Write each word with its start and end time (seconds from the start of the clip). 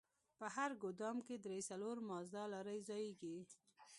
په 0.39 0.45
هر 0.55 0.71
ګودام 0.81 1.17
کښې 1.25 1.37
درې 1.45 1.59
څلور 1.69 1.95
مازدا 2.09 2.43
لارۍ 2.53 2.79
ځايېږي. 2.87 3.37